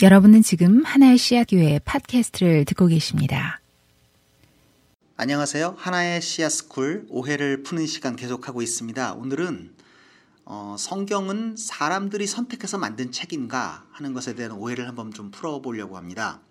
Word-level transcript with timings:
여러분은 0.00 0.42
지금 0.42 0.84
하나의 0.84 1.18
씨앗 1.18 1.48
교회 1.50 1.80
팟캐스트를 1.80 2.64
듣고 2.66 2.86
계십니다. 2.86 3.60
안녕하세요. 5.16 5.74
하나의 5.76 6.22
씨앗 6.22 6.52
스쿨 6.52 7.06
오해를 7.08 7.64
푸는 7.64 7.84
시간 7.86 8.14
계속하고 8.14 8.62
있습니다. 8.62 9.14
오늘은 9.14 9.74
어, 10.44 10.76
성경은 10.78 11.56
사람들이 11.58 12.28
선택해서 12.28 12.78
만든 12.78 13.10
책인가 13.10 13.86
하는 13.90 14.12
것에 14.12 14.36
대한 14.36 14.52
오해를 14.52 14.86
한번 14.86 15.12
좀 15.12 15.32
풀어보려고 15.32 15.96
합니다. 15.96 16.42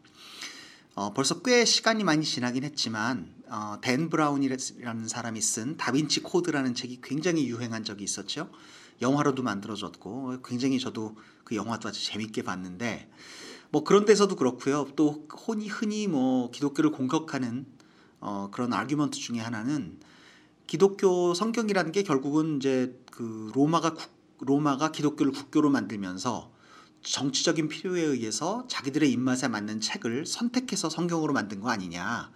어, 0.97 1.13
벌써 1.13 1.43
꽤 1.43 1.63
시간이 1.63 2.03
많이 2.03 2.25
지나긴 2.25 2.63
했지만 2.63 3.31
어, 3.49 3.77
댄 3.81 4.09
브라운이라는 4.09 5.07
사람이 5.07 5.39
쓴 5.41 5.77
다빈치 5.77 6.23
코드라는 6.23 6.73
책이 6.73 7.01
굉장히 7.03 7.47
유행한 7.47 7.83
적이 7.83 8.03
있었죠. 8.03 8.49
영화로도 8.99 9.43
만들어졌고 9.43 10.41
굉장히 10.43 10.79
저도 10.79 11.15
그 11.43 11.55
영화도 11.55 11.89
아주 11.89 12.03
재밌게 12.03 12.41
봤는데 12.41 13.11
뭐 13.69 13.83
그런 13.83 14.05
데서도 14.05 14.37
그렇고요. 14.37 14.87
또 14.95 15.27
흔히 15.29 15.67
흔히 15.67 16.07
뭐 16.07 16.49
기독교를 16.49 16.89
공격하는 16.89 17.67
어 18.19 18.49
그런 18.51 18.73
아규먼트 18.73 19.19
중에 19.19 19.37
하나는 19.37 19.99
기독교 20.65 21.35
성경이라는 21.35 21.91
게 21.91 22.01
결국은 22.01 22.57
이제 22.57 22.99
그 23.11 23.51
로마가 23.53 23.93
국, 23.93 24.09
로마가 24.39 24.91
기독교를 24.91 25.31
국교로 25.31 25.69
만들면서 25.69 26.51
정치적인 27.03 27.67
필요에 27.69 28.01
의해서 28.01 28.65
자기들의 28.67 29.11
입맛에 29.11 29.47
맞는 29.47 29.81
책을 29.81 30.25
선택해서 30.25 30.89
성경으로 30.89 31.33
만든 31.33 31.59
거 31.59 31.69
아니냐. 31.69 32.31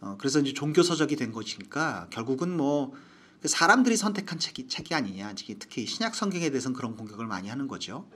어, 0.00 0.16
그래서 0.18 0.40
이제 0.40 0.52
종교 0.52 0.82
서적이 0.82 1.16
된 1.16 1.32
것이니까 1.32 2.08
결국은 2.10 2.56
뭐그 2.56 3.48
사람들이 3.48 3.96
선택한 3.96 4.38
책이 4.38 4.68
책이 4.68 4.94
아니냐. 4.94 5.34
특히 5.58 5.86
신약 5.86 6.14
성경에 6.14 6.50
대해서는 6.50 6.76
그런 6.76 6.96
공격을 6.96 7.26
많이 7.26 7.48
하는 7.48 7.68
거죠. 7.68 8.08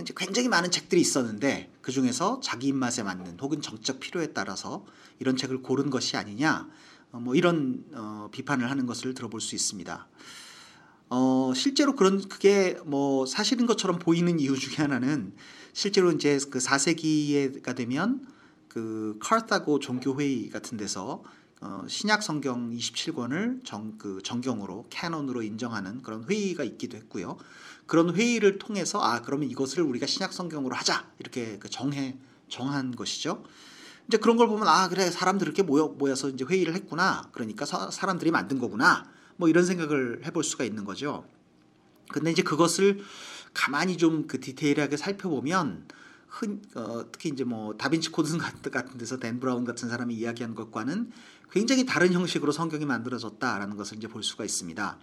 이제 0.00 0.14
굉장히 0.16 0.48
많은 0.48 0.70
책들이 0.70 1.00
있었는데 1.00 1.70
그 1.82 1.92
중에서 1.92 2.40
자기 2.42 2.68
입맛에 2.68 3.02
맞는 3.02 3.38
혹은 3.40 3.60
정적 3.60 4.00
필요에 4.00 4.28
따라서 4.28 4.86
이런 5.18 5.36
책을 5.36 5.62
고른 5.62 5.90
것이 5.90 6.16
아니냐 6.16 6.68
어, 7.12 7.20
뭐 7.20 7.34
이런 7.34 7.84
어, 7.92 8.28
비판을 8.32 8.70
하는 8.70 8.86
것을 8.86 9.12
들어볼 9.14 9.40
수 9.40 9.54
있습니다. 9.54 10.08
어, 11.14 11.52
실제로 11.54 11.94
그런 11.94 12.26
그게 12.26 12.78
뭐 12.86 13.26
사실인 13.26 13.66
것처럼 13.66 13.98
보이는 13.98 14.40
이유 14.40 14.58
중에 14.58 14.76
하나는 14.76 15.34
실제로 15.74 16.10
이제 16.10 16.38
그 16.50 16.58
4세기가 16.58 17.76
되면 17.76 18.26
그 18.66 19.18
카르타고 19.20 19.78
종교 19.78 20.18
회의 20.18 20.48
같은 20.48 20.78
데서 20.78 21.22
어, 21.60 21.84
신약 21.86 22.22
성경 22.22 22.70
27권을 22.70 23.62
정, 23.62 23.98
그 23.98 24.22
정경으로 24.24 24.86
캐논으로 24.88 25.42
인정하는 25.42 26.00
그런 26.00 26.24
회의가 26.24 26.64
있기도 26.64 26.96
했고요. 26.96 27.36
그런 27.84 28.14
회의를 28.14 28.58
통해서 28.58 28.98
아 29.02 29.20
그러면 29.20 29.50
이것을 29.50 29.82
우리가 29.82 30.06
신약 30.06 30.32
성경으로 30.32 30.74
하자 30.74 31.10
이렇게 31.18 31.58
그 31.58 31.68
정해 31.68 32.16
정한 32.48 32.96
것이죠. 32.96 33.44
이제 34.08 34.16
그런 34.16 34.38
걸 34.38 34.48
보면 34.48 34.66
아 34.66 34.88
그래 34.88 35.10
사람들 35.10 35.46
이렇게 35.46 35.62
모여 35.62 35.88
모여서 35.88 36.30
이제 36.30 36.46
회의를 36.48 36.74
했구나. 36.74 37.28
그러니까 37.32 37.66
사, 37.66 37.90
사람들이 37.90 38.30
만든 38.30 38.58
거구나. 38.58 39.12
뭐 39.42 39.48
이런 39.48 39.64
생각을 39.64 40.20
해볼 40.24 40.44
수가 40.44 40.62
있는 40.62 40.84
거죠. 40.84 41.26
근데 42.12 42.30
이제 42.30 42.42
그것을 42.42 43.00
가만히 43.52 43.96
좀 43.96 44.28
그 44.28 44.38
디테일하게 44.38 44.96
살펴보면 44.96 45.88
흔, 46.28 46.62
어, 46.76 47.06
특히 47.10 47.30
이제 47.30 47.42
뭐 47.42 47.76
다빈치 47.76 48.10
코드 48.10 48.38
같은 48.38 48.98
데서 48.98 49.18
댄 49.18 49.40
브라운 49.40 49.64
같은 49.64 49.88
사람이 49.88 50.14
이야기한 50.14 50.54
것과는 50.54 51.10
굉장히 51.50 51.84
다른 51.84 52.12
형식으로 52.12 52.52
성경이 52.52 52.86
만들어졌다라는 52.86 53.76
것을 53.76 53.96
이제 53.96 54.06
볼 54.06 54.22
수가 54.22 54.44
있습니다. 54.44 54.98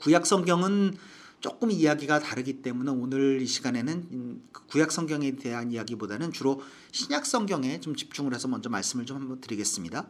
구약 0.00 0.26
성경은 0.26 0.94
조금 1.40 1.70
이야기가 1.70 2.18
다르기 2.18 2.60
때문에 2.60 2.90
오늘 2.90 3.40
이 3.40 3.46
시간에는 3.46 4.42
그 4.52 4.66
구약 4.66 4.92
성경에 4.92 5.36
대한 5.36 5.72
이야기보다는 5.72 6.32
주로 6.32 6.60
신약 6.92 7.24
성경에 7.24 7.80
좀 7.80 7.96
집중을 7.96 8.34
해서 8.34 8.46
먼저 8.46 8.68
말씀을 8.68 9.06
좀 9.06 9.16
한번 9.16 9.40
드리겠습니다. 9.40 10.06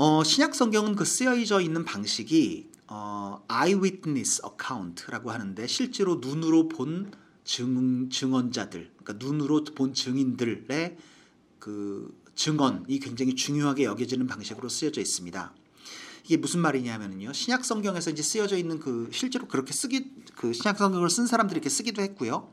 어, 0.00 0.22
신약 0.22 0.54
성경은 0.54 0.94
그 0.94 1.04
쓰여져 1.04 1.60
있는 1.60 1.84
방식이 1.84 2.70
어, 2.86 3.44
eyewitness 3.50 4.42
account라고 4.46 5.32
하는데 5.32 5.66
실제로 5.66 6.20
눈으로 6.22 6.68
본 6.68 7.10
증, 7.42 8.08
증언자들, 8.08 8.92
그러니까 8.96 9.26
눈으로 9.26 9.64
본 9.64 9.94
증인들의 9.94 10.96
그 11.58 12.16
증언이 12.36 13.00
굉장히 13.00 13.34
중요하게 13.34 13.86
여겨지는 13.86 14.28
방식으로 14.28 14.68
쓰여져 14.68 15.00
있습니다. 15.00 15.52
이게 16.26 16.36
무슨 16.36 16.60
말이냐면요. 16.60 17.32
신약 17.32 17.64
성경에서 17.64 18.10
이제 18.10 18.22
쓰여져 18.22 18.56
있는 18.56 18.78
그 18.78 19.10
실제로 19.12 19.48
그렇게 19.48 19.72
쓰기 19.72 20.12
그 20.36 20.52
신약 20.52 20.78
성경을 20.78 21.10
쓴 21.10 21.26
사람들이 21.26 21.56
이렇게 21.56 21.70
쓰기도 21.70 22.02
했고요. 22.02 22.52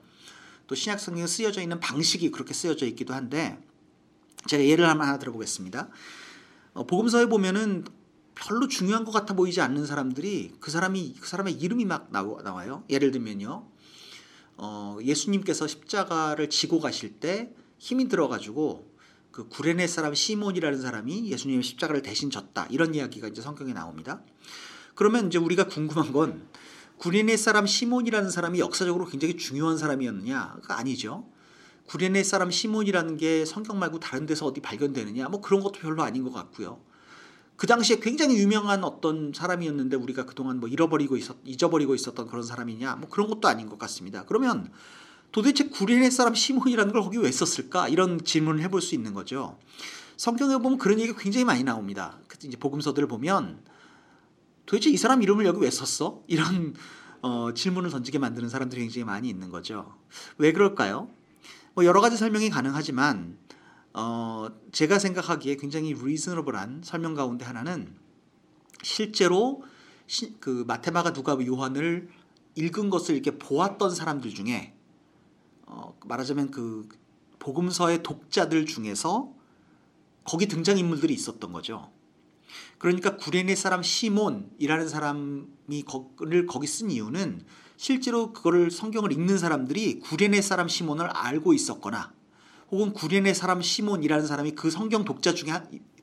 또 0.66 0.74
신약 0.74 1.00
성경에 1.00 1.28
쓰여져 1.28 1.62
있는 1.62 1.80
방식이 1.80 2.32
그렇게 2.32 2.56
쓰여져 2.56 2.88
있기도 2.88 3.14
한데 3.14 3.64
제가 4.48 4.66
예를 4.66 4.90
하나 4.90 5.20
들어보겠습니다. 5.20 5.90
어, 6.76 6.86
복음서에 6.86 7.28
보면은 7.28 7.86
별로 8.36 8.68
중요한 8.68 9.06
것 9.06 9.12
같아 9.12 9.34
보이지 9.34 9.62
않는 9.62 9.86
사람들이 9.86 10.56
그 10.60 10.70
사람이 10.70 11.16
그 11.20 11.28
사람의 11.28 11.54
이름이 11.54 11.86
막 11.86 12.12
나와요. 12.12 12.84
예를 12.90 13.12
들면요. 13.12 13.66
어, 14.58 14.98
예수님께서 15.02 15.68
십자가를 15.68 16.50
지고 16.50 16.82
가실 16.82 17.14
때 17.20 17.54
힘이 17.78 18.10
들어가지고 18.10 18.94
그 19.32 19.48
구레네 19.48 19.88
사람 19.88 20.14
시몬이라는 20.14 20.82
사람이 20.82 21.32
예수님의 21.32 21.64
십자가를 21.64 22.02
대신 22.02 22.30
졌다. 22.30 22.68
이런 22.70 22.94
이야기가 22.94 23.30
이제 23.30 23.42
성경에 23.42 23.72
나옵니다. 23.72 24.22
그러면 24.96 25.28
이제 25.28 25.38
우리가 25.38 25.68
궁금한 25.68 26.12
건 26.12 26.46
구레네 26.98 27.38
사람 27.38 27.66
시몬이라는 27.66 28.30
사람이 28.30 28.60
역사적으로 28.60 29.06
굉장히 29.06 29.38
중요한 29.38 29.78
사람이었느냐? 29.78 30.58
그 30.62 30.74
아니죠. 30.74 31.26
구레네 31.88 32.24
사람 32.24 32.52
시몬이라는 32.52 33.18
게 33.18 33.46
성경 33.46 33.80
말고 33.80 34.00
다른 34.00 34.26
데서 34.26 34.46
어디 34.46 34.62
발견되느냐? 34.62 35.30
뭐 35.30 35.42
그런 35.42 35.62
것도 35.62 35.80
별로 35.80 36.04
아닌 36.04 36.24
것 36.24 36.32
같고요. 36.32 36.82
그 37.56 37.68
당시에 37.68 38.00
굉장히 38.00 38.38
유명한 38.38 38.84
어떤 38.84 39.32
사람이었는데 39.34 39.96
우리가 39.96 40.26
그동안 40.26 40.60
뭐 40.60 40.68
잃어버리고 40.68 41.16
있었, 41.16 41.38
잊어버리고 41.46 41.96
있었던 41.96 42.28
그런 42.28 42.44
사람이냐? 42.44 42.96
뭐 42.98 43.10
그런 43.10 43.28
것도 43.28 43.48
아닌 43.48 43.70
것 43.70 43.78
같습니다. 43.80 44.26
그러면 44.26 44.72
도대체 45.32 45.68
구레네 45.70 46.10
사람 46.10 46.34
시몬이라는 46.34 46.92
걸 46.92 47.02
거기 47.02 47.18
왜 47.18 47.32
썼을까? 47.32 47.88
이런 47.88 48.24
질문을 48.24 48.62
해볼 48.64 48.82
수 48.82 48.96
있는 48.96 49.14
거죠. 49.14 49.58
성경에 50.18 50.58
보면 50.58 50.78
그런 50.78 51.00
얘기가 51.00 51.20
굉장히 51.20 51.46
많이 51.46 51.64
나옵니다. 51.64 52.20
이제 52.44 52.58
복음서들을 52.58 53.08
보면 53.08 53.64
도대체 54.66 54.90
이 54.90 54.98
사람 54.98 55.22
이름을 55.22 55.46
여기 55.46 55.62
왜 55.62 55.70
썼어? 55.70 56.24
이런 56.28 56.74
어, 57.22 57.54
질문을 57.54 57.90
던지게 57.90 58.20
만드는 58.20 58.50
사람들이 58.50 58.82
굉장히 58.82 59.04
많이 59.04 59.30
있는 59.30 59.50
거죠. 59.50 59.96
왜 60.38 60.52
그럴까요? 60.52 61.10
뭐 61.76 61.84
여러 61.84 62.00
가지 62.00 62.16
설명이 62.16 62.50
가능하지만 62.50 63.38
어, 63.94 64.48
제가 64.72 64.98
생각하기에 64.98 65.58
굉장히 65.58 65.94
리즈너블한 65.94 66.82
설명 66.84 67.14
가운데 67.14 67.46
하나는 67.46 67.94
실제로 68.82 69.62
시, 70.08 70.40
그 70.40 70.64
마테마가 70.68 71.12
누가 71.12 71.38
요한을 71.46 72.10
읽은 72.56 72.90
것을 72.90 73.16
이렇게 73.16 73.38
보았던 73.38 73.94
사람들 73.94 74.34
중에 74.34 74.74
어, 75.66 75.98
말하자면 76.06 76.52
그 76.52 76.88
복음서의 77.40 78.04
독자들 78.04 78.66
중에서 78.66 79.34
거기 80.24 80.48
등장 80.48 80.78
인물들이 80.78 81.14
있었던 81.14 81.52
거죠. 81.52 81.92
그러니까 82.78 83.18
구레네 83.18 83.56
사람 83.56 83.84
시몬이라는 83.84 84.88
사람이 84.88 85.84
거를 85.86 86.46
거기 86.46 86.68
쓴 86.68 86.90
이유는 86.90 87.46
실제로 87.78 88.34
그거를 88.34 88.72
성경을 88.72 89.12
읽는 89.12 89.38
사람들이 89.38 90.00
구레네 90.00 90.42
사람 90.42 90.68
시몬을 90.68 91.08
알고 91.08 91.54
있었거나 91.54 92.14
혹은 92.72 92.94
구레네 92.94 93.34
사람 93.34 93.62
시몬이라는 93.62 94.26
사람이 94.26 94.52
그 94.52 94.72
성경 94.72 95.06
독자 95.06 95.34
중에 95.34 95.52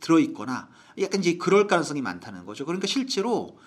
들어 0.01 0.19
있거나 0.21 0.69
약간 1.01 1.21
이제 1.21 1.37
그럴 1.37 1.67
가능성이 1.67 2.03
많다는 2.03 2.45
거죠. 2.45 2.65
그러니까 2.65 2.87
실제로 2.87 3.59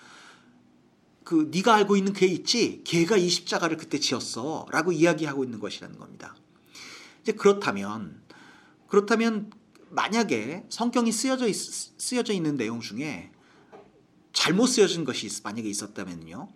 그 1.24 1.50
네가 1.52 1.74
알고 1.74 1.96
있는 1.96 2.12
걔 2.12 2.26
있지? 2.26 2.82
걔가 2.84 3.16
이 3.16 3.28
십자가를 3.28 3.76
그때 3.76 3.98
지었어라고 3.98 4.92
이야기하고 4.92 5.44
있는 5.44 5.58
것이라는 5.58 5.98
겁니다. 5.98 6.36
이제 7.22 7.32
그렇다면 7.32 8.22
그렇다면 8.86 9.50
만약에 9.90 10.64
성경이 10.68 11.10
쓰여져 11.10 11.48
있, 11.48 11.54
쓰여져 11.54 12.32
있는 12.32 12.56
내용 12.56 12.80
중에 12.80 13.30
잘못 14.32 14.66
쓰여진 14.66 15.04
것이 15.04 15.28
만약에 15.42 15.68
있었다면요. 15.68 16.48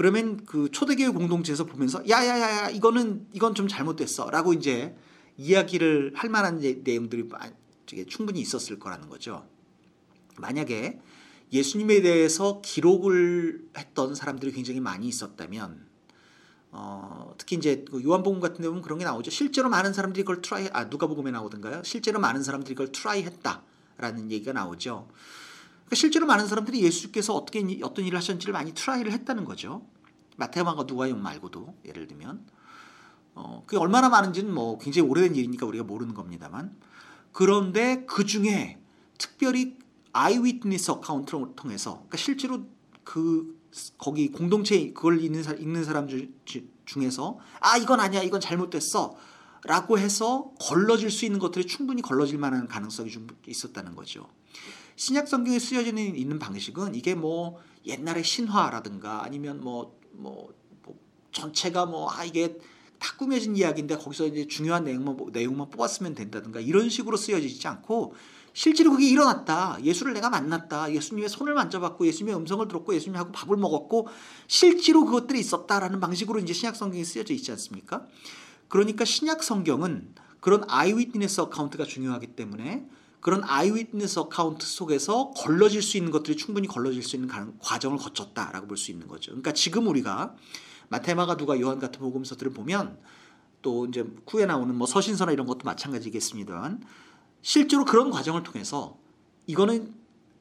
그러면 0.00 0.46
그 0.46 0.70
초대교회 0.70 1.10
공동체에서 1.10 1.66
보면서 1.66 2.02
야야야야 2.08 2.70
이거는 2.70 3.26
이건 3.34 3.54
좀 3.54 3.68
잘못됐어라고 3.68 4.54
이제 4.54 4.96
이야기를 5.36 6.12
할 6.14 6.30
만한 6.30 6.58
내용들이 6.58 7.28
충분히 8.08 8.40
있었을 8.40 8.78
거라는 8.78 9.10
거죠. 9.10 9.46
만약에 10.38 10.98
예수님에 11.52 12.00
대해서 12.00 12.62
기록을 12.62 13.68
했던 13.76 14.14
사람들이 14.14 14.52
굉장히 14.52 14.80
많이 14.80 15.06
있었다면 15.06 15.86
어, 16.70 17.34
특히 17.36 17.56
이제 17.56 17.84
그 17.90 18.02
요한복음 18.02 18.40
같은 18.40 18.62
데 18.62 18.68
보면 18.68 18.80
그런 18.80 18.98
게 18.98 19.04
나오죠. 19.04 19.30
실제로 19.30 19.68
많은 19.68 19.92
사람들이 19.92 20.24
그걸 20.24 20.40
try 20.40 20.70
아 20.72 20.84
누가복음에 20.84 21.30
나오던가요? 21.30 21.82
실제로 21.84 22.20
많은 22.20 22.42
사람들이 22.42 22.74
그걸 22.74 22.90
try 22.90 23.22
했다라는 23.24 24.30
얘기가 24.30 24.54
나오죠. 24.54 25.08
그러니까 25.90 25.96
실제로 25.96 26.26
많은 26.26 26.46
사람들이 26.46 26.82
예수께서 26.82 27.34
어떻게 27.34 27.60
어떤 27.82 28.04
일을 28.04 28.16
하셨는지를 28.16 28.52
많이 28.52 28.72
try를 28.72 29.10
했다는 29.10 29.44
거죠. 29.44 29.84
마태 30.36 30.63
마가 30.63 30.84
누가 30.84 31.00
요한 31.00 31.20
말고도 31.20 31.74
예를 31.84 32.06
들면 32.06 32.46
어, 33.34 33.64
그게 33.66 33.76
얼마나 33.76 34.08
많은지는 34.08 34.54
뭐 34.54 34.78
굉장히 34.78 35.08
오래된 35.08 35.34
일이니까 35.34 35.66
우리가 35.66 35.82
모르는 35.82 36.14
겁니다만 36.14 36.76
그런데 37.32 38.04
그 38.06 38.24
중에 38.24 38.80
특별히 39.18 39.76
아이위트니스 40.12 40.92
어카운트를 40.92 41.56
통해서 41.56 41.94
그러니까 41.94 42.16
실제로 42.18 42.66
그 43.02 43.58
거기 43.98 44.30
공동체 44.30 44.92
그걸 44.92 45.20
읽는, 45.20 45.42
사, 45.42 45.52
읽는 45.52 45.84
사람 45.84 46.06
주, 46.06 46.28
중에서 46.84 47.38
아 47.58 47.76
이건 47.76 47.98
아니야 47.98 48.22
이건 48.22 48.40
잘못됐어 48.40 49.16
라고 49.64 49.98
해서 49.98 50.52
걸러질 50.60 51.10
수 51.10 51.24
있는 51.24 51.40
것들이 51.40 51.66
충분히 51.66 52.00
걸러질 52.00 52.38
만한 52.38 52.68
가능성이 52.68 53.10
좀 53.10 53.26
있었다는 53.46 53.96
거죠. 53.96 54.28
신약 55.00 55.28
성경에 55.28 55.58
쓰여져 55.58 55.96
있는 55.96 56.38
방식은 56.38 56.94
이게 56.94 57.14
뭐 57.14 57.58
옛날의 57.86 58.22
신화라든가 58.22 59.24
아니면 59.24 59.58
뭐, 59.62 59.98
뭐, 60.12 60.52
뭐 60.82 60.94
전체가 61.32 61.86
뭐 61.86 62.10
아 62.10 62.22
이게 62.22 62.58
다 62.98 63.16
꾸며진 63.16 63.56
이야기인데 63.56 63.96
거기서 63.96 64.26
이제 64.26 64.46
중요한 64.46 64.84
내용만 64.84 65.16
내용만 65.32 65.70
뽑았으면 65.70 66.14
된다든가 66.14 66.60
이런 66.60 66.90
식으로 66.90 67.16
쓰여지지 67.16 67.66
않고 67.66 68.12
실제로 68.52 68.90
그게 68.90 69.08
일어났다. 69.08 69.78
예수를 69.82 70.12
내가 70.12 70.28
만났다. 70.28 70.92
예수님의 70.92 71.30
손을 71.30 71.54
만져봤고 71.54 72.06
예수님의 72.06 72.36
음성을 72.36 72.68
들었고 72.68 72.94
예수님하고 72.94 73.32
밥을 73.32 73.56
먹었고 73.56 74.06
실제로 74.48 75.06
그것들이 75.06 75.40
있었다라는 75.40 76.00
방식으로 76.00 76.40
이제 76.40 76.52
신약 76.52 76.76
성경에 76.76 77.04
쓰여져 77.04 77.32
있지 77.32 77.50
않습니까? 77.52 78.06
그러니까 78.68 79.06
신약 79.06 79.42
성경은 79.42 80.14
그런 80.40 80.62
eyewitness 80.68 81.40
account가 81.40 81.84
중요하기 81.84 82.36
때문에 82.36 82.86
그런 83.20 83.44
eyewitness 83.44 84.18
account 84.18 84.66
속에서 84.66 85.30
걸러질 85.30 85.82
수 85.82 85.96
있는 85.96 86.10
것들이 86.10 86.36
충분히 86.36 86.66
걸러질 86.66 87.02
수 87.02 87.16
있는 87.16 87.58
과정을 87.58 87.98
거쳤다라고 87.98 88.66
볼 88.66 88.76
수 88.76 88.90
있는 88.90 89.08
거죠. 89.08 89.32
그러니까 89.32 89.52
지금 89.52 89.86
우리가 89.88 90.34
마태 90.88 91.15
마가 91.15 91.36
누가 91.36 91.60
요한 91.60 91.78
같은 91.78 92.00
복음서들을 92.00 92.52
보면 92.52 92.98
또 93.62 93.86
이제 93.86 94.04
후에 94.26 94.46
나오는 94.46 94.74
뭐 94.74 94.86
서신서나 94.86 95.32
이런 95.32 95.46
것도 95.46 95.60
마찬가지겠습니다만 95.64 96.82
실제로 97.42 97.84
그런 97.84 98.10
과정을 98.10 98.42
통해서 98.42 98.98
이거는 99.46 99.94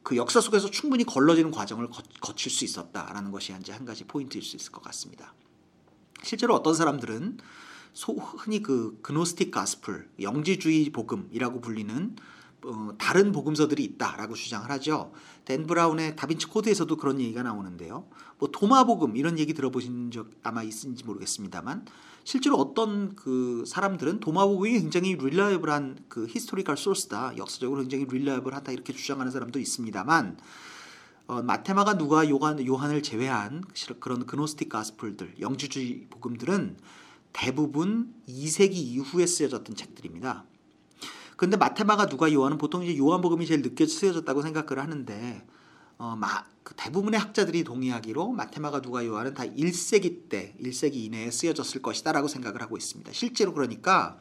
그 0.03 0.15
역사 0.15 0.39
속에서 0.39 0.71
충분히 0.71 1.03
걸러지는 1.03 1.51
과정을 1.51 1.89
거, 1.89 2.35
칠 2.35 2.52
수 2.52 2.63
있었다라는 2.63 3.31
것이 3.31 3.53
이제 3.59 3.71
한 3.73 3.85
가지 3.85 4.05
포인트일 4.05 4.43
수 4.43 4.55
있을 4.55 4.71
것 4.71 4.81
같습니다. 4.83 5.33
실제로 6.23 6.55
어떤 6.55 6.73
사람들은 6.73 7.37
소, 7.93 8.13
흔히 8.13 8.63
그 8.63 8.99
Gnostic 9.01 9.51
Gospel, 9.51 10.09
영지주의 10.21 10.89
복음이라고 10.91 11.59
불리는 11.59 12.15
어, 12.65 12.89
다른 12.97 13.31
복음서들이 13.31 13.83
있다라고 13.83 14.35
주장을 14.35 14.69
하죠. 14.69 15.11
댄 15.45 15.65
브라운의 15.65 16.15
다빈치 16.15 16.47
코드에서도 16.47 16.95
그런 16.97 17.19
얘기가 17.19 17.43
나오는데요. 17.43 18.07
뭐 18.37 18.49
도마 18.51 18.83
복음 18.83 19.15
이런 19.15 19.39
얘기 19.39 19.53
들어보신 19.53 20.11
적 20.11 20.29
아마 20.43 20.63
있는지 20.63 21.03
모르겠습니다만 21.03 21.85
실제로 22.23 22.57
어떤 22.57 23.15
그 23.15 23.63
사람들은 23.65 24.19
도마 24.19 24.45
복음이 24.45 24.73
굉장히 24.73 25.15
reliable한 25.15 26.05
그 26.09 26.27
historical 26.27 26.77
source다. 26.77 27.37
역사적으로 27.37 27.81
굉장히 27.81 28.05
reliable하다 28.05 28.71
이렇게 28.71 28.93
주장하는 28.93 29.31
사람도 29.31 29.59
있습니다만 29.59 30.37
어, 31.27 31.43
마태 31.43 31.73
마가 31.73 31.97
누가 31.97 32.27
요한, 32.29 32.65
요한을 32.65 33.03
제외한 33.03 33.63
그런 33.99 34.25
Gnostic 34.25 34.67
Gospel들 34.67 35.35
영지주의 35.39 36.07
복음들은 36.09 36.77
대부분 37.33 38.13
2세기 38.27 38.73
이후에 38.73 39.27
쓰여졌던 39.27 39.75
책들입니다. 39.75 40.45
근데 41.39 41.55
마태 41.55 41.84
마가 41.84 42.07
누가 42.07 42.33
요한은 42.33 42.57
보통 42.57 42.83
이제 42.83 42.97
요한복음이 42.97 43.45
제일 43.45 43.61
늦게 43.61 43.87
쓰여졌다고 43.87 44.41
생각을 44.41 44.83
하는데 44.83 45.47
어, 45.97 46.13
마, 46.17 46.43
그 46.63 46.73
대부분의 46.75 47.17
학자들이 47.17 47.63
동의하기로 47.63 48.31
마테마가 48.33 48.81
누가 48.81 49.05
요한은 49.05 49.35
다 49.35 49.45
1세기 49.45 50.27
때, 50.27 50.53
1세기 50.61 50.95
이내에 50.95 51.31
쓰여졌을 51.31 51.81
것이다라고 51.81 52.27
생각을 52.27 52.61
하고 52.61 52.75
있습니다. 52.75 53.13
실제로 53.13 53.53
그러니까 53.53 54.19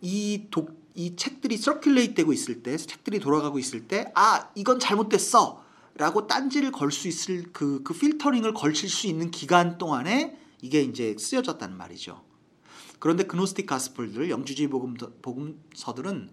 이, 0.00 0.44
독, 0.52 0.80
이 0.94 1.16
책들이 1.16 1.56
서큘레이트 1.56 2.14
되고 2.14 2.32
있을 2.32 2.62
때, 2.62 2.76
책들이 2.76 3.18
돌아가고 3.18 3.58
있을 3.58 3.88
때, 3.88 4.12
아, 4.14 4.48
이건 4.54 4.78
잘못됐어! 4.78 5.64
라고 5.96 6.28
딴지를 6.28 6.70
걸 6.70 6.92
수 6.92 7.08
있을 7.08 7.52
그, 7.52 7.82
그 7.82 7.94
필터링을 7.94 8.54
걸칠 8.54 8.88
수 8.88 9.08
있는 9.08 9.32
기간 9.32 9.76
동안에 9.76 10.38
이게 10.62 10.82
이제 10.82 11.16
쓰여졌다는 11.18 11.76
말이죠. 11.76 12.27
그런데 12.98 13.24
그노스틱 13.24 13.66
가스플들 13.66 14.30
영주주의 14.30 14.68
복음, 14.68 14.94
복음서들은 15.22 16.30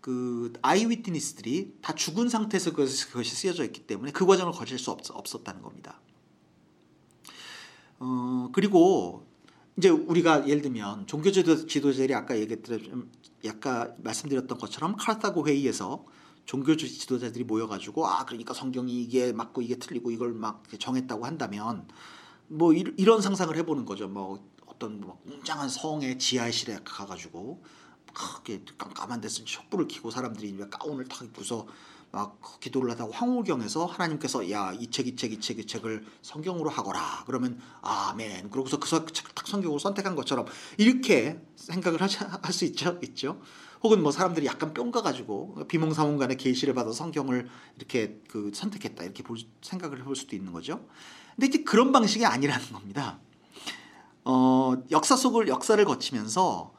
그 0.00 0.52
아이 0.62 0.86
위트니스들이 0.86 1.78
다 1.82 1.94
죽은 1.94 2.28
상태에서 2.28 2.70
그것이, 2.70 3.34
쓰여져 3.34 3.64
있기 3.64 3.86
때문에 3.86 4.12
그 4.12 4.24
과정을 4.26 4.52
거칠 4.52 4.78
수 4.78 4.90
없, 4.90 5.00
없었다는 5.10 5.62
겁니다. 5.62 6.00
어, 7.98 8.48
그리고 8.52 9.26
이제 9.76 9.88
우리가 9.88 10.48
예를 10.48 10.62
들면 10.62 11.06
종교 11.06 11.30
지도자들이 11.30 12.14
아까 12.14 12.38
얘기했던 12.38 13.10
약간 13.44 13.94
말씀드렸던 14.02 14.58
것처럼 14.58 14.96
카르타고 14.96 15.46
회의에서 15.46 16.04
종교 16.44 16.76
지도자들이 16.76 17.44
모여가지고 17.44 18.06
아 18.06 18.24
그러니까 18.24 18.54
성경이 18.54 19.02
이게 19.02 19.32
맞고 19.32 19.62
이게 19.62 19.76
틀리고 19.76 20.10
이걸 20.10 20.32
막 20.32 20.64
정했다고 20.78 21.26
한다면 21.26 21.86
뭐 22.48 22.72
이, 22.72 22.82
런 23.04 23.20
상상을 23.20 23.54
해보는 23.56 23.84
거죠. 23.84 24.08
뭐 24.08 24.42
어떤 24.68 25.00
뭐 25.00 25.20
웅장한 25.26 25.68
성의 25.68 26.18
지하실에 26.18 26.80
가가지고 26.84 27.62
크게 28.12 28.64
깜깜한 28.78 29.20
데서 29.20 29.44
촛불을 29.44 29.88
켜고 29.88 30.10
사람들이 30.10 30.56
가운을 30.70 31.06
탁 31.08 31.24
입고서 31.24 31.66
막 32.10 32.40
기도를 32.60 32.90
하다가 32.92 33.12
황홀경에서 33.12 33.84
하나님께서 33.84 34.50
야 34.50 34.72
이 34.72 34.88
책 34.90 35.06
이 35.06 35.14
책 35.14 35.32
이 35.32 35.40
책 35.40 35.58
이 35.58 35.66
책을 35.66 36.06
성경으로 36.22 36.70
하거라. 36.70 37.24
그러면 37.26 37.60
아멘. 37.82 38.50
그러고서 38.50 38.78
그 38.78 38.88
책을 38.88 39.32
딱 39.34 39.46
성경으로 39.46 39.78
선택한 39.78 40.16
것처럼 40.16 40.46
이렇게 40.78 41.38
생각을 41.56 42.00
할 42.00 42.08
수 42.52 42.64
있죠? 42.64 42.98
있죠? 43.02 43.40
혹은 43.82 44.02
뭐 44.02 44.10
사람들이 44.10 44.46
약간 44.46 44.72
뿅가 44.72 45.02
가지고 45.02 45.66
비몽사몽간에 45.68 46.36
계시를 46.36 46.74
받아 46.74 46.90
성경을 46.92 47.46
이렇게 47.76 48.20
그 48.28 48.50
선택했다. 48.54 49.04
이렇게 49.04 49.22
볼 49.22 49.36
생각을 49.62 50.00
해볼 50.00 50.16
수도 50.16 50.34
있는 50.34 50.52
거죠? 50.52 50.88
근데 51.36 51.46
이제 51.48 51.62
그런 51.62 51.92
방식이 51.92 52.24
아니라는 52.24 52.72
겁니다 52.72 53.20
어, 54.30 54.74
역사 54.90 55.16
속을 55.16 55.48
역사를 55.48 55.82
거치면서 55.82 56.74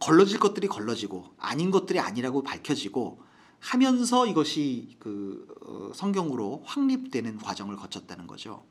걸러질 0.00 0.38
것들이 0.38 0.68
걸러지고 0.68 1.34
아닌 1.36 1.70
것들이 1.70 2.00
아니라고 2.00 2.42
밝혀지고 2.42 3.20
하면서 3.60 4.26
이것이 4.26 4.96
그 4.98 5.46
어, 5.66 5.92
성경으로 5.94 6.62
확립되는 6.64 7.36
과정을 7.38 7.76
거쳤다는 7.76 8.26
거죠. 8.26 8.64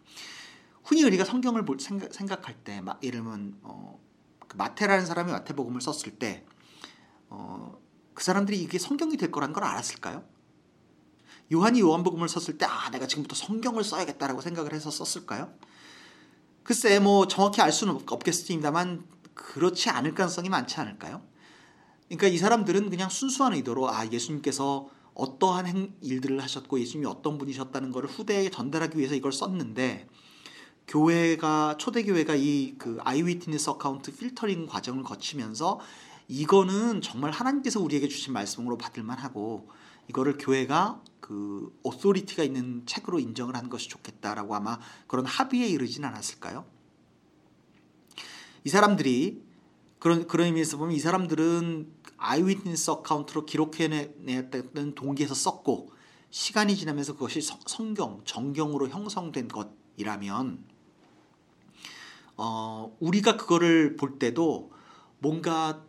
흔히 0.83 1.03
우리가 1.03 1.25
성경을 1.25 1.63
볼, 1.63 1.77
생각, 1.79 2.47
할때 2.47 2.81
예를 3.03 3.19
들면 3.19 3.59
어, 3.61 3.99
그 4.47 4.57
마태라는 4.57 5.05
사람이 5.05 5.31
마태복음을 5.31 5.79
썼을 5.79 6.17
때그 6.17 6.45
어, 7.29 7.77
그 8.15 8.23
사람들이 8.23 8.59
이게 8.59 8.79
성경이 8.79 9.15
될 9.17 9.29
거라는 9.31 9.53
걸 9.53 9.63
알았을까요? 9.63 10.23
요한이 11.53 11.81
요한복음을 11.81 12.27
썼을 12.27 12.57
때 12.57 12.65
아 12.65 12.89
내가 12.89 13.05
지금부터 13.05 13.35
성경을 13.35 13.83
써야겠다라고 13.83 14.41
생각을 14.41 14.73
해서 14.73 14.89
썼을까요? 14.89 15.53
글쎄 16.63 16.99
뭐 16.99 17.27
정확히 17.27 17.61
알 17.61 17.71
수는 17.71 17.99
없겠습니다만 18.07 19.05
그렇지 19.33 19.89
않을 19.89 20.13
가능성이 20.13 20.49
많지 20.49 20.79
않을까요? 20.79 21.21
그러니까 22.07 22.27
이 22.27 22.37
사람들은 22.37 22.89
그냥 22.89 23.09
순수한 23.09 23.53
의도로 23.53 23.89
아 23.89 24.07
예수님께서 24.07 24.89
어떠한 25.13 25.67
행, 25.67 25.93
일들을 26.01 26.41
하셨고 26.41 26.79
예수님이 26.79 27.07
어떤 27.07 27.37
분이셨다는 27.37 27.91
것을 27.91 28.09
후대에 28.09 28.49
전달하기 28.49 28.97
위해서 28.97 29.15
이걸 29.15 29.31
썼는데 29.31 30.07
교회가 30.87 31.75
초대 31.77 32.03
교회가 32.03 32.35
이 32.35 32.75
그 32.77 32.97
eyewitness 33.01 33.69
account 33.69 34.15
filtering 34.15 34.67
과정을 34.67 35.03
거치면서 35.03 35.79
이거는 36.27 37.01
정말 37.01 37.31
하나님께서 37.31 37.79
우리에게 37.79 38.07
주신 38.07 38.33
말씀으로 38.33 38.77
받을 38.77 39.03
만하고 39.03 39.69
이거를 40.09 40.37
교회가 40.37 41.01
그 41.23 41.73
authority가 41.83 42.43
있는 42.43 42.85
책으로 42.85 43.17
인정을 43.17 43.55
하는 43.55 43.69
것이 43.69 43.87
좋겠다라고 43.87 44.55
아마 44.55 44.77
그런 45.07 45.25
합의에 45.25 45.67
이르진 45.67 46.03
않았을까요? 46.03 46.65
이 48.65 48.69
사람들이 48.69 49.41
그런 49.99 50.27
그런 50.27 50.47
의미에서 50.47 50.75
보면 50.75 50.93
이 50.93 50.99
사람들은 50.99 51.93
eyewitness 52.17 52.91
account로 52.91 53.45
기록해냈던 53.45 54.95
동기에서 54.95 55.33
썼고 55.33 55.93
시간이 56.29 56.75
지나면서 56.75 57.13
그것이 57.13 57.39
성경 57.39 58.21
정경으로 58.25 58.89
형성된 58.89 59.47
것이라면 59.47 60.65
어, 62.35 62.97
우리가 62.99 63.37
그거를 63.37 63.95
볼 63.95 64.19
때도 64.19 64.73
뭔가 65.19 65.85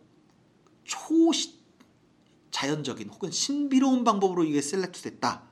초 0.85 1.33
자연적인 2.65 3.09
혹은 3.09 3.29
신비로운 3.31 4.03
방법으로 4.03 4.43
이게 4.43 4.61
select 4.61 5.01
됐다. 5.01 5.43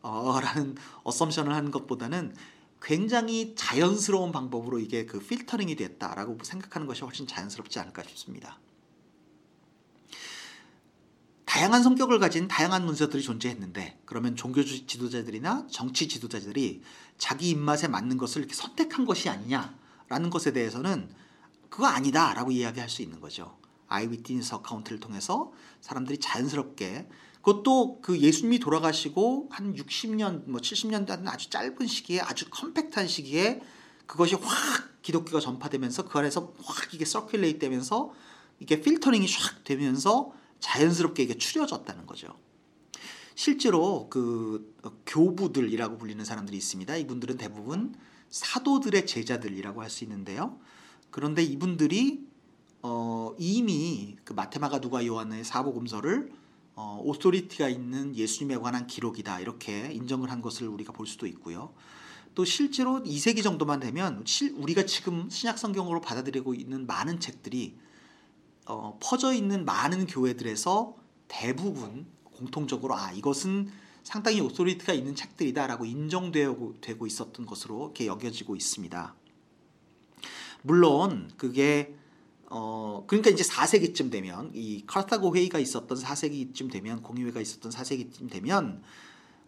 어, 0.00 0.38
라는 0.40 0.76
assumption을 1.02 1.54
하는 1.54 1.70
것보다는 1.70 2.34
굉장히 2.80 3.54
자연스러운 3.56 4.32
방법으로 4.32 4.78
이게 4.78 5.06
그 5.06 5.18
filtering이 5.18 5.76
됐다라고 5.76 6.38
생각하는 6.42 6.86
것이 6.86 7.02
훨씬 7.02 7.26
자연스럽지 7.26 7.78
않을까 7.78 8.02
싶습니다. 8.02 8.58
다양한 11.44 11.82
성격을 11.82 12.18
가진 12.18 12.48
다양한 12.48 12.84
문서들이 12.84 13.22
존재했는데 13.22 14.00
그러면 14.04 14.34
종교 14.34 14.64
지도자들이나 14.64 15.68
정치 15.70 16.08
지도자들이 16.08 16.82
자기 17.16 17.50
입맛에 17.50 17.88
맞는 17.88 18.16
것을 18.18 18.40
이렇게 18.40 18.54
선택한 18.54 19.04
것이 19.04 19.28
아니냐라는 19.28 20.30
것에 20.30 20.52
대해서는 20.52 21.08
그거 21.70 21.86
아니다라고 21.86 22.50
이야기할 22.50 22.88
수 22.88 23.02
있는 23.02 23.20
거죠. 23.20 23.63
eyewitness 23.88 24.54
account를 24.54 25.00
통해서 25.00 25.52
사람들이 25.80 26.18
자연스럽게 26.18 27.08
그것도 27.42 28.00
그 28.00 28.18
예수님이 28.18 28.58
돌아가시고 28.58 29.48
한 29.50 29.74
60년 29.74 30.48
뭐 30.48 30.60
70년 30.60 31.06
되는 31.06 31.28
아주 31.28 31.50
짧은 31.50 31.86
시기에 31.86 32.20
아주 32.20 32.48
컴팩트한 32.50 33.06
시기에 33.06 33.60
그것이 34.06 34.34
확 34.36 35.02
기독교가 35.02 35.40
전파되면서 35.40 36.08
그 36.08 36.18
안에서 36.18 36.54
확 36.62 36.94
이게 36.94 37.04
서큘레이트 37.04 37.60
되면서 37.60 38.12
이게 38.60 38.80
필터링이 38.80 39.26
샥 39.26 39.64
되면서 39.64 40.32
자연스럽게 40.60 41.24
이게 41.24 41.36
추려졌다는 41.36 42.06
거죠. 42.06 42.28
실제로 43.34 44.08
그 44.08 44.74
교부들이라고 45.06 45.98
불리는 45.98 46.24
사람들이 46.24 46.56
있습니다. 46.56 46.96
이분들은 46.96 47.36
대부분 47.36 47.94
사도들의 48.30 49.06
제자들이라고 49.06 49.82
할 49.82 49.90
수 49.90 50.04
있는데요. 50.04 50.58
그런데 51.10 51.42
이분들이 51.42 52.26
어, 52.86 53.34
이미 53.38 54.14
그 54.24 54.34
마태 54.34 54.58
마가 54.58 54.78
누가 54.78 55.06
요한의 55.06 55.42
사복음서를 55.42 56.30
어, 56.74 57.00
authority가 57.02 57.70
있는 57.70 58.14
예수님에 58.14 58.58
관한 58.58 58.86
기록이다 58.86 59.40
이렇게 59.40 59.90
인정을 59.90 60.30
한 60.30 60.42
것을 60.42 60.68
우리가 60.68 60.92
볼 60.92 61.06
수도 61.06 61.26
있고요. 61.26 61.72
또 62.34 62.44
실제로 62.44 63.02
2세기 63.02 63.42
정도만 63.42 63.80
되면 63.80 64.22
실, 64.26 64.52
우리가 64.58 64.84
지금 64.84 65.30
신약 65.30 65.58
성경으로 65.58 66.02
받아들이고 66.02 66.52
있는 66.52 66.86
많은 66.86 67.20
책들이 67.20 67.78
어, 68.66 68.98
퍼져 69.02 69.32
있는 69.32 69.64
많은 69.64 70.06
교회들에서 70.06 70.94
대부분 71.26 72.04
공통적으로 72.24 72.96
아 72.96 73.12
이것은 73.12 73.70
상당히 74.02 74.42
authority가 74.42 74.92
있는 74.92 75.14
책들이다라고 75.14 75.86
인정되고 75.86 76.82
되고 76.82 77.06
있었던 77.06 77.46
것으로 77.46 77.84
이렇게 77.84 78.06
여겨지고 78.08 78.56
있습니다. 78.56 79.14
물론 80.60 81.30
그게 81.38 81.96
어 82.50 83.04
그러니까 83.06 83.30
이제 83.30 83.42
4세기쯤 83.42 84.10
되면 84.10 84.50
이 84.54 84.84
카르타고 84.86 85.34
회의가 85.34 85.58
있었던 85.58 85.98
4세기쯤 85.98 86.70
되면 86.70 87.02
공의회가 87.02 87.40
있었던 87.40 87.72
4세기쯤 87.72 88.30
되면 88.30 88.82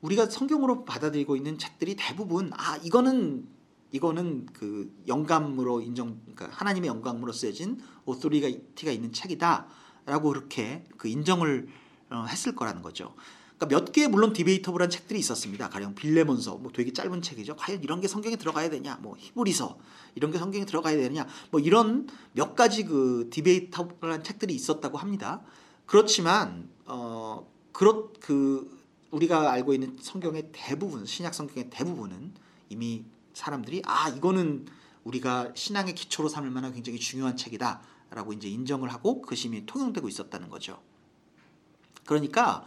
우리가 0.01 0.27
성경으로 0.27 0.85
받아들이고 0.85 1.37
있는 1.37 1.59
책들이 1.59 1.97
대부분 1.97 2.51
아 2.55 2.77
이거는 2.83 3.47
이거는 3.93 4.47
그 4.53 4.95
영감으로 5.07 5.81
인정 5.81 6.21
그러니까 6.23 6.49
하나님의 6.59 6.89
영감으로 6.89 7.33
쓰여진 7.33 7.81
authority가 8.05 8.91
있는 8.91 9.13
책이다라고 9.13 10.29
그렇게 10.29 10.85
그 10.97 11.09
인정을 11.09 11.69
어, 12.11 12.25
했을 12.29 12.55
거라는 12.55 12.83
거죠. 12.83 13.15
그러니까 13.59 13.67
몇 13.69 13.93
개의 13.93 14.09
물론 14.09 14.33
debatable한 14.33 14.91
책들이 14.91 15.19
있었습니다. 15.19 15.71
가령 15.71 15.95
빌레몬서 15.95 16.57
뭐 16.57 16.71
되게 16.73 16.93
짧은 16.93 17.23
책이죠. 17.23 17.57
과연 17.57 17.83
이런 17.83 18.01
게 18.01 18.09
성경에 18.09 18.37
들어가야 18.37 18.69
되냐? 18.69 18.99
뭐 19.01 19.17
히브리서 19.19 19.79
이런 20.15 20.31
게 20.31 20.39
성경에 20.39 20.67
들어가야 20.67 20.97
되느냐? 20.97 21.27
뭐 21.51 21.61
이런 21.61 22.07
몇 22.33 22.55
가지 22.55 22.85
그 22.85 23.29
디베이터블한 23.31 24.25
책들이 24.25 24.55
있었다고 24.55 24.99
합니다. 24.99 25.43
그렇지만 25.87 26.69
어 26.85 27.51
그렇 27.73 28.13
그 28.21 28.77
우리가 29.11 29.51
알고 29.53 29.73
있는 29.73 29.97
성경의 30.01 30.51
대부분 30.53 31.07
신약 31.07 31.35
성경의 31.35 31.71
대부분은 31.71 32.35
이미 32.69 33.05
사람들이 33.33 33.83
아 33.87 34.11
이거는 34.11 34.67
우리가 35.05 35.53
신앙의 35.55 35.95
기초로 35.95 36.29
삼을 36.29 36.51
만한 36.51 36.75
굉장히 36.75 36.99
중요한 36.99 37.37
책이다라고 37.37 38.35
이제 38.35 38.49
인정을 38.49 38.93
하고 38.93 39.23
그 39.23 39.35
심이 39.35 39.65
통용되고 39.65 40.09
있었다는 40.09 40.51
거죠. 40.51 40.83
그러니까 42.05 42.67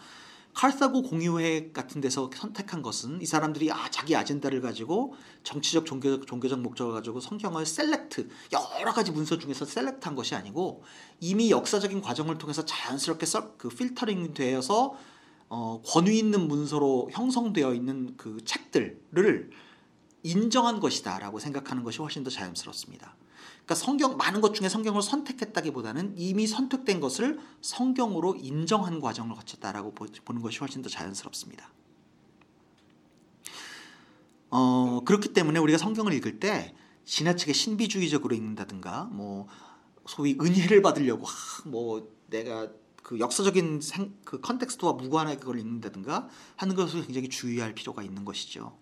칼사고 0.54 1.04
공유회 1.04 1.72
같은 1.72 2.02
데서 2.02 2.30
선택한 2.34 2.82
것은 2.82 3.22
이 3.22 3.26
사람들이 3.26 3.72
아 3.72 3.90
자기 3.90 4.16
아젠다를 4.16 4.62
가지고 4.62 5.14
정치적 5.44 5.86
종교적 5.86 6.28
종교적 6.28 6.60
목적을 6.60 6.94
가지고 6.94 7.20
성경을 7.20 7.66
셀렉트 7.66 8.30
여러 8.80 8.94
가지 8.94 9.12
문서 9.12 9.38
중에서 9.38 9.66
셀렉트한 9.66 10.16
것이 10.16 10.36
아니고 10.36 10.84
이미 11.20 11.52
역사적인 11.52 12.02
과정을 12.02 12.38
통해서 12.38 12.66
자연스럽게 12.66 13.26
그 13.58 13.70
필터링 13.70 14.34
되어서 14.34 14.96
어, 15.50 15.82
권위 15.86 16.18
있는 16.20 16.48
문서로 16.48 17.10
형성되어 17.12 17.74
있는 17.74 18.16
그 18.18 18.44
책들을 18.44 19.50
인정한 20.24 20.80
것이다라고 20.80 21.40
생각하는 21.40 21.84
것이 21.84 22.00
훨씬 22.00 22.24
더 22.24 22.30
자연스럽습니다. 22.30 23.16
그러니까 23.66 23.76
성경 23.76 24.18
많은 24.18 24.42
것 24.42 24.54
중에 24.54 24.70
성경을 24.70 25.02
선택했다기보다는 25.02 26.16
이미 26.18 26.48
선택된 26.48 27.00
것을 27.00 27.40
성경으로 27.62 28.36
인정한 28.36 29.00
과정을 29.00 29.36
거쳤다라고 29.36 29.94
보는 29.94 30.42
것이 30.42 30.60
훨씬 30.60 30.82
더 30.82 30.90
자연스럽습니다. 30.90 31.72
어, 34.52 35.02
그렇기 35.06 35.34
때문에 35.34 35.60
우리가 35.60 35.78
성경을 35.78 36.14
읽을 36.14 36.40
때 36.40 36.74
지나치게 37.06 37.54
신비주의적으로 37.54 38.36
읽는다든가 38.36 39.06
뭐 39.06 39.48
소위 40.08 40.38
은혜를 40.40 40.82
받으려고 40.82 41.26
하, 41.26 41.70
뭐 41.70 42.12
내가 42.28 42.70
그 43.04 43.20
역사적인 43.20 43.82
생, 43.82 44.16
그 44.26 44.40
컨텍스트와 44.42 44.94
무관하게 44.94 45.38
그걸 45.38 45.60
읽는다든가 45.60 46.30
하는 46.56 46.76
것을 46.76 47.06
굉장히 47.06 47.30
주의할 47.30 47.74
필요가 47.74 48.04
있는 48.04 48.26
것이죠. 48.26 48.78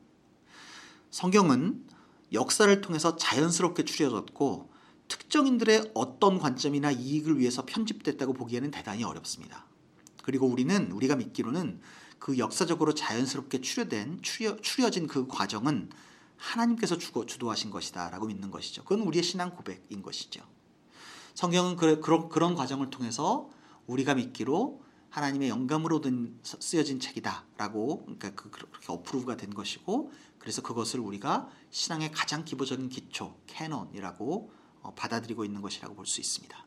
성경은 1.11 1.85
역사를 2.33 2.81
통해서 2.81 3.15
자연스럽게 3.15 3.85
추려졌고 3.85 4.71
특정인들의 5.07 5.91
어떤 5.93 6.39
관점이나 6.39 6.91
이익을 6.91 7.39
위해서 7.39 7.65
편집됐다고 7.65 8.33
보기에는 8.33 8.71
대단히 8.71 9.03
어렵습니다. 9.03 9.65
그리고 10.23 10.47
우리는 10.47 10.91
우리가 10.91 11.15
믿기로는 11.15 11.79
그 12.19 12.37
역사적으로 12.37 12.93
자연스럽게 12.93 13.61
추려된 13.61 14.19
추려, 14.21 14.57
추려진 14.57 15.07
그 15.07 15.27
과정은 15.27 15.89
하나님께서 16.35 16.97
주고 16.97 17.25
주도하신 17.25 17.71
것이다라고 17.71 18.27
믿는 18.27 18.51
것이죠. 18.51 18.83
그건 18.83 19.01
우리의 19.07 19.23
신앙 19.23 19.51
고백인 19.55 20.01
것이죠. 20.01 20.41
성경은 21.33 21.75
그, 21.75 21.99
그런 22.01 22.29
그런 22.29 22.55
과정을 22.55 22.89
통해서 22.89 23.49
우리가 23.85 24.15
믿기로 24.15 24.81
하나님의 25.17 25.49
영감으로 25.49 25.99
든 25.99 26.37
쓰여진 26.43 26.99
책이다라고 26.99 28.01
그러니까 28.03 28.35
그, 28.35 28.51
그렇게 28.51 28.91
approve가 28.91 29.35
된 29.35 29.51
것이고 29.51 30.11
그래서 30.37 30.61
그것을 30.61 30.99
우리가 30.99 31.49
신앙의 31.71 32.11
가장 32.11 32.45
기본적인 32.45 32.89
기초 32.89 33.35
canon이라고 33.47 34.51
어, 34.83 34.93
받아들이고 34.93 35.43
있는 35.43 35.61
것이라고 35.61 35.95
볼 35.95 36.05
수 36.05 36.21
있습니다. 36.21 36.66